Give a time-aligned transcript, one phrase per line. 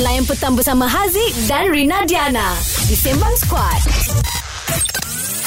[0.00, 2.56] Layan petang bersama Haziq dan Rina Diana
[2.88, 3.82] di Sembang Squad.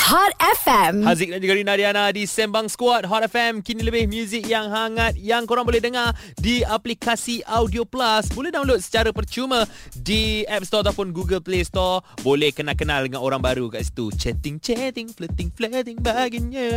[0.06, 1.02] Hot FM.
[1.02, 5.18] Haziq dan juga Rina Diana di Sembang Squad Hot FM Kini lebih muzik yang hangat
[5.18, 9.66] Yang korang boleh dengar di aplikasi Audio Plus Boleh download secara percuma
[9.98, 15.10] di App Store ataupun Google Play Store Boleh kenal-kenal dengan orang baru kat situ Chatting-chatting,
[15.10, 16.70] flirting-flirting baginya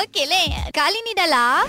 [0.00, 0.72] Okey, Le.
[0.72, 1.68] Kali ni dalam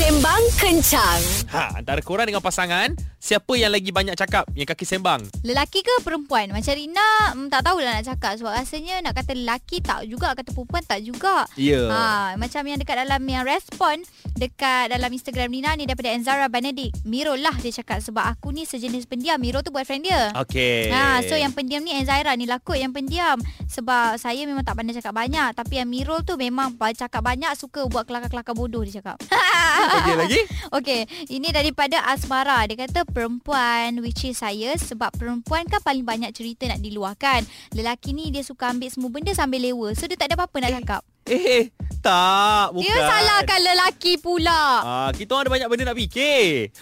[0.00, 1.20] Sembang Kencang.
[1.52, 5.94] Ha, antara korang dengan pasangan Siapa yang lagi banyak cakap Yang kaki sembang lelaki ke
[6.00, 6.48] perempuan?
[6.48, 10.56] Macam Rina hmm, tak tahulah nak cakap sebab rasanya nak kata lelaki tak juga, kata
[10.56, 11.44] perempuan tak juga.
[11.60, 11.84] Ya.
[11.92, 12.00] Ha,
[12.40, 14.00] macam yang dekat dalam yang respon
[14.40, 17.04] dekat dalam Instagram Rina ni daripada Enzara Benedict.
[17.04, 19.36] Miro lah dia cakap sebab aku ni sejenis pendiam.
[19.36, 20.32] Miro tu boyfriend dia.
[20.48, 23.36] Okay Ha, so yang pendiam ni Enzaira ni lakut yang pendiam
[23.68, 27.84] sebab saya memang tak pandai cakap banyak tapi yang Mirul tu memang cakap banyak suka
[27.84, 29.20] buat kelakar-kelakar bodoh dia cakap.
[29.90, 30.40] Okay lagi
[30.76, 31.00] Okey,
[31.34, 32.62] ini daripada Asmara.
[32.70, 37.42] Dia kata perempuan which is saya sebab perempuan kan paling banyak cerita nak diluahkan.
[37.74, 39.90] Lelaki ni dia suka ambil semua benda sambil lewa.
[39.98, 41.02] So dia tak ada apa-apa nak cakap.
[41.26, 44.80] Eh tak Bukan Dia salahkan lelaki pula.
[44.80, 46.72] Ah, kita orang ada banyak benda nak fikir.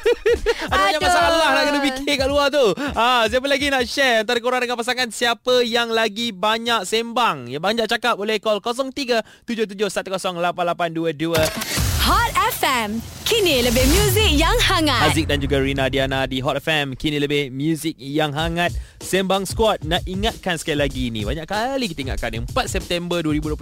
[0.72, 2.72] ada banyak masalah nak kena fikir kat luar tu.
[2.96, 7.52] Ah, siapa lagi nak share antara korang dengan pasangan siapa yang lagi banyak sembang?
[7.52, 11.36] Yang banyak cakap boleh call 0377108822.
[12.04, 12.33] Hot
[12.64, 12.96] FM.
[13.24, 15.12] Kini lebih muzik yang hangat.
[15.12, 16.96] Haziq dan juga Rina Diana di Hot FM.
[16.96, 18.72] Kini lebih muzik yang hangat.
[19.04, 21.28] Sembang Squad nak ingatkan sekali lagi ni.
[21.28, 23.60] Banyak kali kita ingatkan yang 4 September 2021.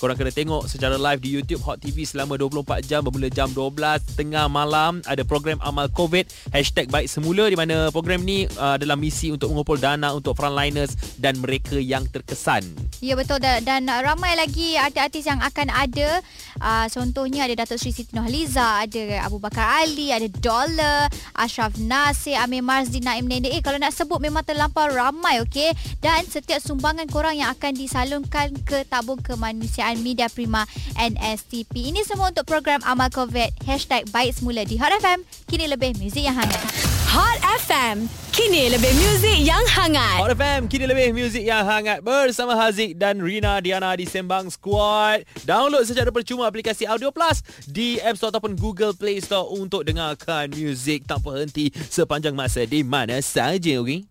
[0.00, 3.76] Korang kena tengok secara live di YouTube Hot TV selama 24 jam bermula jam 12
[4.16, 5.04] tengah malam.
[5.04, 6.52] Ada program Amal COVID.
[6.52, 10.96] Hashtag baik semula di mana program ni uh, adalah misi untuk mengumpul dana untuk frontliners
[11.20, 12.64] dan mereka yang terkesan.
[13.04, 16.24] Ya betul dan, dan ramai lagi artis-artis yang akan ada.
[16.60, 22.38] Uh, contohnya ada Datuk Sri Siti Nurhaliza, ada Abu Bakar Ali, ada Dollar, Ashraf Nasir,
[22.38, 23.50] Amir Marsdi, Naim Nende.
[23.50, 25.74] Eh kalau nak sebut memang terlampau ramai okey.
[25.98, 30.62] Dan setiap sumbangan korang yang akan disalurkan ke tabung kemanusiaan Media Prima
[30.94, 31.90] NSTP.
[31.90, 33.66] Ini semua untuk program Amal COVID.
[33.66, 35.26] Hashtag baik semula di Hot FM.
[35.50, 36.93] Kini lebih muzik yang hangat.
[37.14, 38.10] Hot FM.
[38.34, 40.18] Kini lebih muzik yang hangat.
[40.18, 45.22] Hot FM, kini lebih muzik yang hangat bersama Haziq dan Rina Diana di Sembang Squad.
[45.46, 47.38] Download secara percuma aplikasi Audio Plus
[47.70, 52.82] di App Store ataupun Google Play Store untuk dengarkan muzik tanpa henti sepanjang masa di
[52.82, 54.10] mana saja, okey?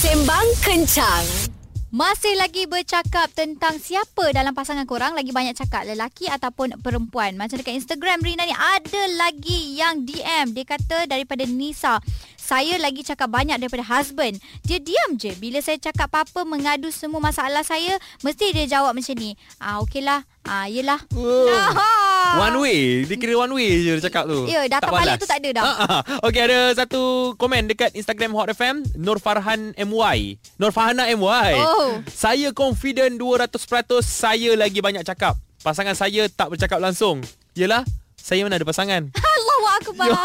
[0.00, 1.57] Sembang Kencang.
[1.88, 7.32] Masih lagi bercakap tentang siapa dalam pasangan korang lagi banyak cakap lelaki ataupun perempuan.
[7.40, 10.52] Macam dekat Instagram Rina ni ada lagi yang DM.
[10.52, 11.96] Dia kata daripada Nisa,
[12.36, 14.36] saya lagi cakap banyak daripada husband.
[14.68, 15.32] Dia diam je.
[15.40, 19.32] Bila saya cakap apa-apa mengadu semua masalah saya, mesti dia jawab macam ni.
[19.56, 20.28] Ah okeylah.
[20.44, 21.00] Ah yelah.
[21.16, 21.48] Oh.
[21.48, 22.07] Nah.
[22.38, 25.18] One way Dia kira one way je dia cakap tu Ya, Tak kepala balas.
[25.18, 25.64] tu tak ada dah.
[25.64, 26.00] Ah, ah.
[26.22, 27.00] Okey ada satu
[27.34, 30.18] komen Dekat Instagram Hot FM Nur Farhan MY
[30.56, 32.00] Nur Farhana MY Oh.
[32.06, 33.58] Saya confident 200%
[34.00, 37.20] Saya lagi banyak cakap Pasangan saya tak bercakap langsung
[37.52, 37.82] Yelah
[38.14, 39.08] Saya mana ada pasangan
[39.58, 40.06] Allahu Akbar.
[40.06, 40.16] Ya,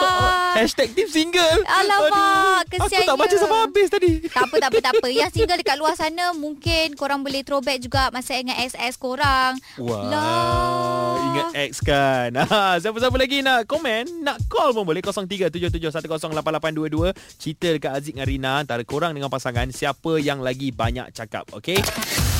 [0.55, 3.07] Hashtag tim single Alamak, Aduh, Aku kesiannya.
[3.09, 5.07] tak baca sampai habis tadi Tak apa, tak apa, tak apa.
[5.09, 9.57] Yang single dekat luar sana mungkin korang boleh throwback juga masa ingat XS korang.
[9.77, 11.11] Wah, Lah.
[11.25, 12.29] ingat X kan.
[12.45, 17.11] Ha, siapa-siapa lagi nak komen, nak call pun boleh 0377108822.
[17.33, 21.79] Cerita dekat Aziz dengan Rina antara korang dengan pasangan siapa yang lagi banyak cakap, okey?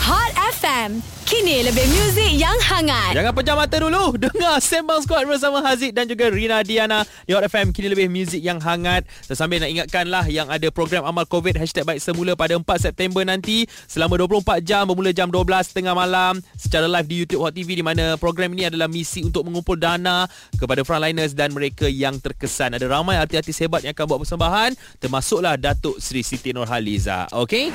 [0.04, 1.00] Hot FM.
[1.24, 3.16] Kini lebih muzik yang hangat.
[3.16, 4.12] Jangan pejam mata dulu.
[4.28, 7.72] Dengar Sembang Squad bersama Haziq dan juga Rina Diana di Hot FM.
[7.72, 9.08] Kini lebih muzik yang hangat.
[9.32, 13.24] Sambil nak ingatkan lah yang ada program Amal COVID Hashtag Baik Semula pada 4 September
[13.24, 13.64] nanti.
[13.88, 16.44] Selama 24 jam bermula jam 12 tengah malam.
[16.60, 20.28] Secara live di YouTube Hot TV di mana program ini adalah misi untuk mengumpul dana
[20.60, 22.76] kepada frontliners dan mereka yang terkesan.
[22.76, 25.00] Ada ramai artis-artis hebat yang akan buat persembahan.
[25.00, 27.32] Termasuklah Datuk Sri Siti Nurhaliza.
[27.32, 27.72] Okey?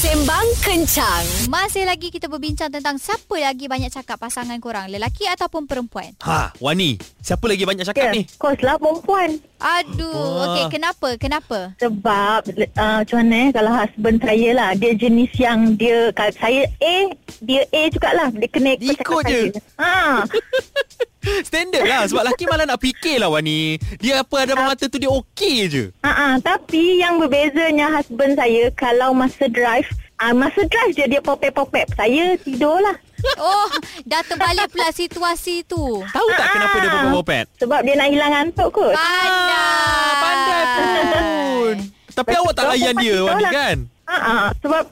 [0.00, 1.28] Sembang Kencang.
[1.52, 6.16] Masih lagi kita berbincang tentang siapa lagi banyak cakap pasangan korang, lelaki ataupun perempuan.
[6.24, 6.96] Ha, Wani.
[7.20, 8.24] Siapa lagi banyak cakap Ya, ni?
[8.40, 9.36] kos lah perempuan.
[9.60, 10.56] Aduh, Wah.
[10.56, 11.08] okey kenapa?
[11.20, 11.76] Kenapa?
[11.76, 16.64] Sebab uh, macam mana eh, kalau husband saya lah, dia jenis yang dia, kalau saya
[16.80, 16.96] A,
[17.44, 18.32] dia A jugalah.
[18.32, 19.42] Dia kena Dia ikut ikut cakap je.
[19.52, 19.60] saya.
[19.76, 19.92] Ha.
[21.40, 24.96] Standard lah Sebab lelaki malah nak fikir lah Wani Dia apa ada dalam mata tu
[24.96, 26.26] Dia okey je Ha, ha.
[26.36, 29.86] Tapi yang berbezanya husband saya, kalau masa drive,
[30.18, 31.86] uh, masa drive je dia popep-popep.
[31.92, 32.96] Saya tidur lah.
[33.36, 33.68] Oh,
[34.02, 36.00] dah terbalik pula situasi tu.
[36.02, 36.96] Tahu tak kenapa dia Ah.
[37.04, 37.44] berpopet?
[37.58, 38.94] Sebab dia nak hilang ngantuk kot.
[38.96, 40.16] Pandai.
[40.16, 41.74] Pandai pun
[42.10, 44.34] Tapi awak tak layan dia Wani kan Ha, ha.
[44.58, 44.82] Sebab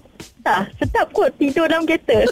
[0.49, 2.25] Entah, sedap kot tidur dalam kereta.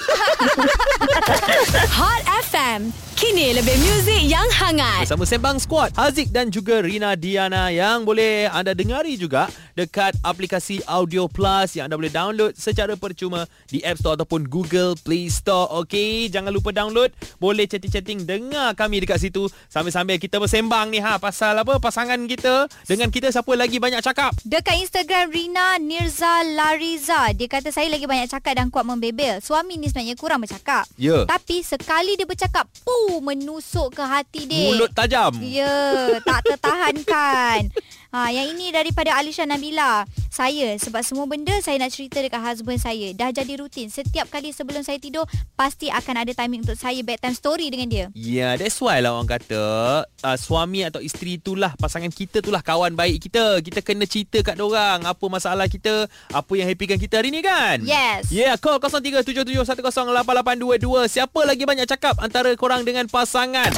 [2.01, 2.89] Hot FM.
[3.17, 5.09] Kini lebih muzik yang hangat.
[5.09, 10.85] Bersama Sembang Squad Haziq dan juga Rina Diana Yang boleh anda dengari juga Dekat aplikasi
[10.85, 15.65] Audio Plus Yang anda boleh download secara percuma Di App Store ataupun Google Play Store
[15.81, 17.09] Okay Jangan lupa download.
[17.41, 19.49] Boleh chatting-chatting Dengar kami dekat situ.
[19.73, 21.81] Sambil-sambil kita bersembang ni ha Pasal apa?
[21.81, 24.37] Pasangan kita Dengan kita siapa lagi banyak cakap?
[24.45, 27.33] Dekat Instagram Rina Nirza Lariza.
[27.33, 29.43] Dia kata saya lagi banyak cakap dan kuat membebel.
[29.43, 30.87] Suami ni sebenarnya kurang bercakap.
[30.97, 31.27] Ya.
[31.27, 34.73] Tapi sekali dia bercakap Puh menusuk ke hati dia.
[34.73, 35.35] Mulut tajam.
[35.43, 37.69] Ya Tak tertahankan
[38.17, 40.09] Ha, yang ini daripada Alisha Nabila.
[40.33, 43.13] Saya sebab semua benda saya nak cerita dekat husband saya.
[43.13, 43.93] Dah jadi rutin.
[43.93, 48.09] Setiap kali sebelum saya tidur pasti akan ada timing untuk saya bedtime story dengan dia.
[48.17, 48.25] Ya,
[48.57, 49.61] yeah, that's why lah orang kata
[50.09, 53.61] uh, suami atau isteri itulah pasangan kita itulah kawan baik kita.
[53.61, 57.85] Kita kena cerita kat orang apa masalah kita, apa yang happykan kita hari ni kan?
[57.85, 58.33] Yes.
[58.33, 61.13] Yeah, call 0377108822.
[61.13, 63.77] Siapa lagi banyak cakap antara korang dengan pasangan?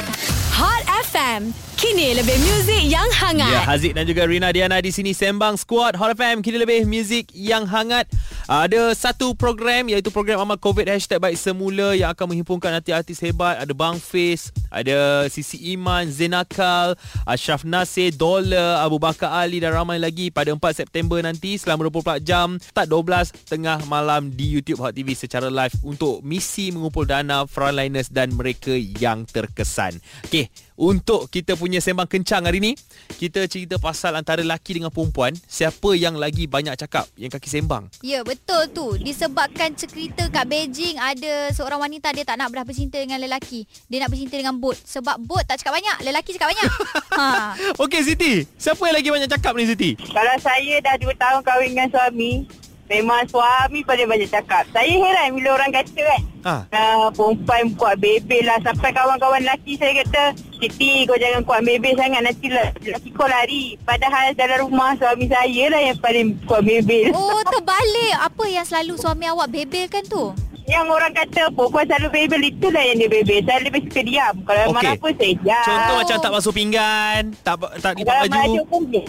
[0.59, 1.69] Hot FM.
[1.79, 3.55] Kini lebih muzik yang hangat.
[3.55, 7.31] Ya, Haziq dan juga Rina Diana di sini Sembang Squad Hot FM Kini lebih muzik
[7.31, 8.03] yang hangat
[8.51, 13.63] Ada satu program iaitu program Amal COVID Hashtag Baik Semula Yang akan menghimpunkan artis-artis hebat
[13.63, 20.03] Ada Bang Fiz Ada Sisi Iman Zenakal Ashraf Nasir Dollar Abu Bakar Ali dan ramai
[20.03, 24.91] lagi Pada 4 September nanti Selama 24 jam Start 12 tengah malam di YouTube Hot
[24.91, 29.95] TV secara live Untuk misi mengumpul dana frontliners dan mereka yang terkesan
[30.27, 30.51] Okay
[30.89, 32.73] untuk kita punya sembang kencang hari ni
[33.21, 35.37] kita cerita pasal antara lelaki dengan perempuan.
[35.45, 37.85] Siapa yang lagi banyak cakap yang kaki sembang?
[38.01, 38.97] Ya betul tu.
[38.97, 43.69] Disebabkan cerita kat Beijing Ada seorang wanita Dia tak nak ber- bercinta dengan lelaki.
[43.85, 44.73] Dia nak bercinta dengan bot.
[44.73, 45.97] Sebab bot tak cakap banyak.
[46.01, 46.67] Lelaki cakap banyak.
[47.19, 47.51] Ha.
[47.75, 48.47] Okey Siti.
[48.55, 49.99] Siapa yang lagi banyak cakap ni Siti?
[49.99, 52.47] Kalau saya dah 2 tahun kahwin dengan suami,
[52.89, 54.65] memang suami paling banyak cakap.
[54.73, 58.57] Saya heran bila orang kata kan, ha uh, perempuan kuat bebel lah.
[58.65, 63.29] Sampai kawan-kawan lelaki saya kata, Siti kau jangan kuat bebel sangat nanti lah- lelaki kau
[63.29, 63.77] lari.
[63.85, 67.13] Padahal dalam rumah suami saya lah yang paling kuat bebel.
[67.13, 70.33] Oh terbalik Apa yang selalu suami awak bebelkan tu
[70.69, 73.41] Yang orang kata perempuan selalu bebel itulah yang dia bebel.
[73.41, 74.35] Saya lebih suka diam.
[74.45, 74.75] Kalau Okey.
[74.77, 75.65] marah pun saya diam.
[75.65, 79.07] contoh macam tak basuh pinggan tak tak lipat Kalau baju baju pun diam.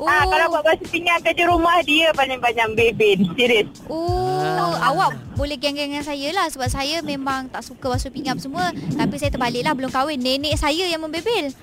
[0.00, 0.08] Oh.
[0.10, 3.18] Ah, kalau buat basuh pinggan kerja rumah dia paling banyak bebel.
[3.38, 3.70] Serius.
[3.86, 4.90] Oh Ah.
[4.90, 9.14] Awak boleh geng-geng dengan saya lah Sebab saya memang tak suka basuh pinggan semua Tapi
[9.20, 11.52] saya terbalik lah Belum kahwin Nenek saya yang membebel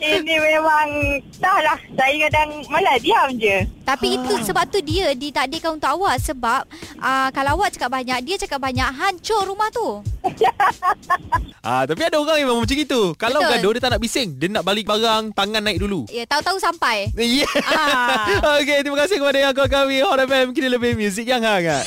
[0.00, 0.88] Ini memang
[1.36, 1.78] dah lah.
[1.92, 3.68] Saya kadang malah diam je.
[3.84, 6.64] Tapi itu sebab tu dia ditakdirkan untuk awak Sebab
[7.04, 10.13] uh, kalau awak cakap banyak Dia cakap banyak Hancur rumah tu
[11.68, 13.52] ah tapi ada orang yang memang macam itu kalau Betul.
[13.56, 17.08] gaduh dia tak nak bising dia nak balik barang tangan naik dulu Ya tahu-tahu sampai
[17.16, 17.48] Yeah.
[17.66, 18.28] Ah.
[18.60, 21.82] Okey, terima kasih kepada yang kau kami Hot FM kini lebih muzik yang hangat.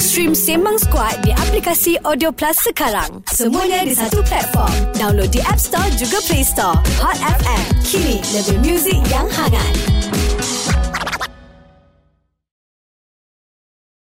[0.00, 3.20] Stream Sembang Squad di aplikasi Audio Plus sekarang.
[3.28, 4.72] Semuanya di satu platform.
[4.96, 6.80] Download di App Store juga Play Store.
[7.04, 7.64] Hot FM.
[7.84, 9.99] Kini lebih muzik yang hangat.